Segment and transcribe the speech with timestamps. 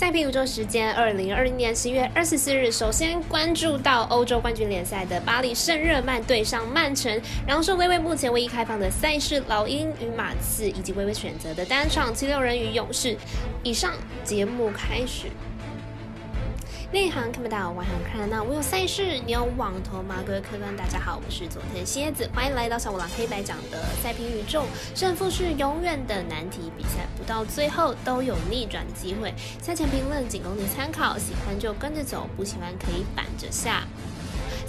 [0.00, 13.14] 赛评宇宙时间，二零二零年十一月二十四日，首先关注到欧洲冠军联赛的巴黎圣日耳曼对上曼城，然后是微微目前唯一开放的赛事老鹰与马刺，以及微微选择的单场七六人与勇士。
[13.62, 13.92] 以上
[14.24, 15.26] 节目开始。
[16.92, 18.42] 内行看不到，外行看得到。
[18.42, 20.16] 我有赛事，你有网投吗？
[20.26, 24.64] 各位客官，大家好，我是佐藤蝎子，欢迎来到小五郎黑白讲的赛评宇宙。
[24.92, 29.32] 胜负是永远的难题，比赛不到最后都有逆转机会。
[29.62, 33.84] 赛前评论仅供你参考，喜欢就跟着走，不喜欢可以反着下。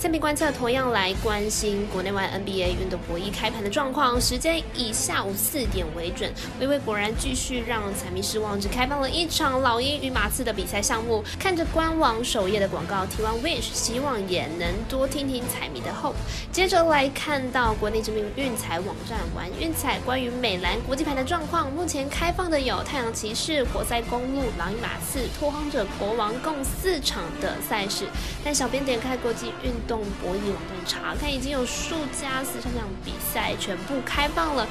[0.01, 6.33] 下面观测同样来关心国内外 NBA 运动博弈开盘的状况，时间以下午四点为准。
[6.59, 11.23] 微微果然继续让彩迷失望，只开放了一场老鹰与马刺的比赛项目。
[11.37, 16.15] 看着官网首页的广告，T1 Wish 希望也能多听听彩迷的 Hope。
[16.51, 28.07] 接着来看到国内知名运彩网站玩运彩关于美兰国际盘的状况，目前开放的有太阳骑士、活塞公路、狼鹰马刺、拓荒者国王共四场的赛事。
[28.43, 29.71] 但小编点开国际运。
[29.91, 32.71] 动博弈网站查看，已经有数家四场
[33.03, 34.65] 比赛全部开放了。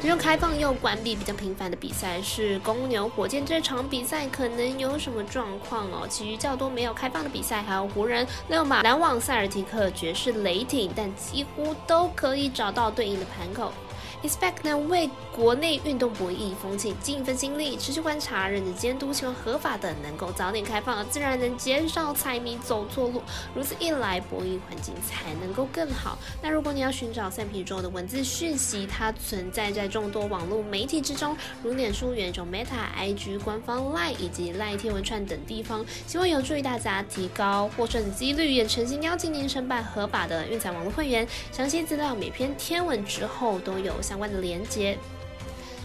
[0.00, 6.04] 其中开放又关闭比较频繁的比赛是公牛火箭这场比赛可能有什么状况哦？
[6.10, 13.72] 其余较多没有开放的比赛还有湖人、六马、篮网、塞尔提克、爵士、雷霆，但几乎都可以找到对应的盘口。
[14.22, 23.22] Expect 呢为国内运动博弈风气尽一份心力，持续观察、认真监督，希望合法的能够早点开放，自然能减少彩迷走错路。
[23.54, 26.18] 如此一来，博弈环境才能够更好。
[26.42, 38.50] 那如果你要寻找三皮中的文字讯息，它存在在众多网络媒体之中，如脸书、元种 Meta、IG 官方 Line 以及 Line 天文串等地方，希望有助于大家提高获胜几率。
[38.50, 43.94] 也诚心邀请您申办合法的运彩网络会员，详细资料每篇天文之后都有。
[44.06, 44.96] 相关的连接。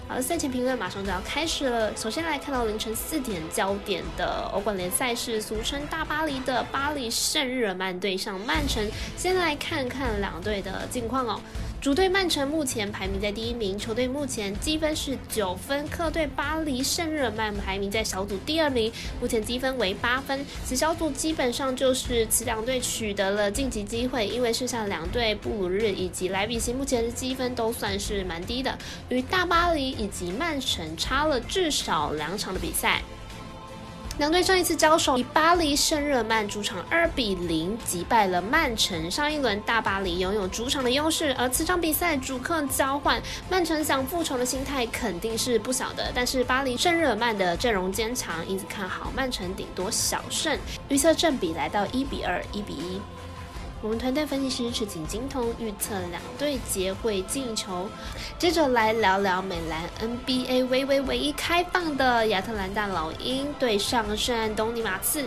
[0.07, 1.95] 好了，赛前评论马上就要开始了。
[1.95, 8.85] 首先来看到凌晨四点焦点的欧冠联赛是俗称大巴黎的巴黎圣日耳曼对上曼城。
[9.15, 11.39] 先来看看两队的近况哦。
[11.81, 15.87] 主队曼城目前排名在第一名，球队目前积分是九分。
[15.87, 20.45] 客队巴黎圣日耳曼排名在小组第二名，目前积分为八分。
[20.63, 28.77] 此小组基本上就是此两队取得了晋级机会，因为剩下两队布鲁日以及莱比锡目前的积分都算是蛮低的，
[29.09, 33.01] 与大巴黎以及曼城差了至少两场的比赛。
[34.21, 39.09] 两队上一次交手，以巴黎圣日耳曼主场二比零击败了曼城。
[39.09, 46.11] 上一轮大巴黎拥有主场的优势，而此场比赛主客交换，曼城想复仇的心态肯定是不小的。
[46.13, 50.55] 但是巴黎圣日耳曼的阵容坚强，因此看好曼城顶多小胜。
[50.87, 53.01] 预测正比来到一比二、一比一。
[53.83, 57.89] 我们团队分析师赤井精通预测两队结会进球。
[58.37, 65.25] 接着来聊聊美兰 NBA 微微唯一开放的亚特兰大老鹰对上圣安东尼马刺。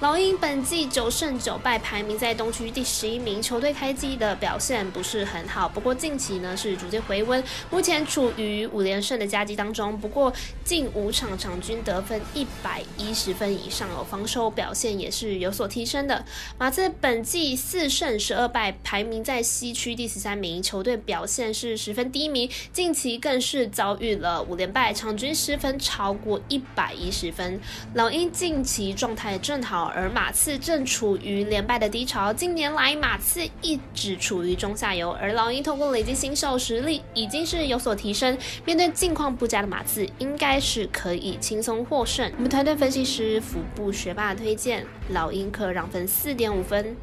[0.00, 3.40] 老鹰本季九胜九败，排名在东区第十一名。
[3.40, 9.96] 球队开季的表现不是很好，不过近期呢是逐渐回温，目前处于五连胜的佳绩当中。
[9.96, 10.32] 不过
[10.64, 16.24] 近五场场均得分一百一十分以上哦，防守表现也是有所提升的。
[16.58, 27.58] 马刺本季四胜十二败，排名在西区第十三名，球队表现是十分低迷，近期更是遭遇了五连败，场均失分超过一百一十分。
[27.94, 29.83] 老鹰近期状态正好。
[29.94, 42.30] 而马刺正处于连败的低潮，近年来马刺一直处于中下游，而老鹰通过累积新秀实力已经是有所提升，面对近况不佳的马刺，应该是可以轻松获胜。
[42.36, 46.96] 我们团队分析师服部学霸推荐老鹰可让分四点五分。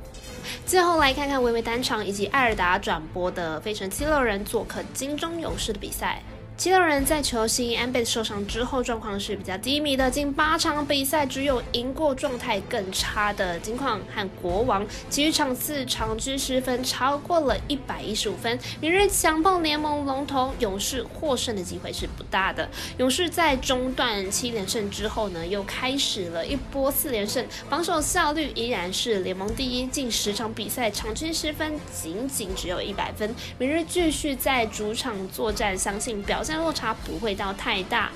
[0.65, 6.21] 最后来看看微微单场以及艾尔达转播的费城七六人做客金钟勇士的比赛。
[6.61, 10.11] 七六人在球星安贝受伤之后，状况是比较低迷的。
[10.11, 18.59] 近八场比赛只有赢过状态更差的金矿和国王，其余场次场均失分超过了一百一十五分。
[18.79, 22.69] 明日强碰联盟龙头勇士，获胜的机会是不大的。
[22.99, 29.87] 勇士在中段七连胜之后呢，又开始了一波四连胜，防守效率依然是联盟第一。
[29.87, 33.33] 近十场比赛场均失分仅仅只有一百分。
[33.57, 36.50] 明日继续在主场作战，相信表现。
[36.59, 38.09] 落差不会到太大，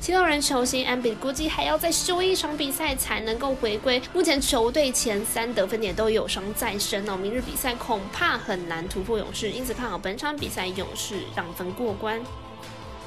[0.00, 4.00] 七六人球星安比估计还要再休一场比赛才能够回归。
[4.12, 12.20] 目前球队前三得分点都有伤在身哦，明日比赛恐怕很难突破勇士，因此看好本场比赛勇士让分过关。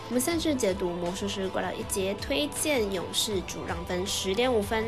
[0.10, 4.86] 我们赛事解读魔术师过了一节，推荐勇士主让分十点五分。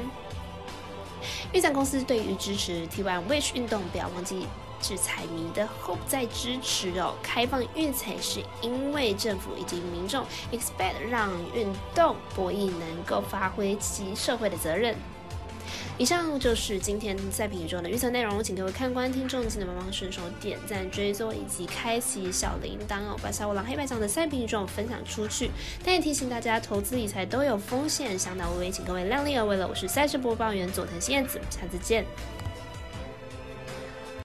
[1.53, 4.47] 预展公司对于支持 T1 Wish 运动，不要忘记。
[4.81, 7.15] 是彩迷的 hope 在支持哦。
[7.23, 14.95] 开放运彩是因为政府以及民众 expect 让运动博弈能够发挥其社会的责任。
[15.97, 25.51] 以上就是今天赛评宇宙的预测内容，请各位看官、听众记得帮忙顺手点赞、追踪以及开启小铃铛哦，把小五郎黑白奖的赛评宇宙分享出去。
[25.83, 29.67] 但也提醒大家，投资理财都有风险，相当微微，请各位量力而为了。
[29.67, 32.05] 我是赛事播报员佐藤燕子，下次见。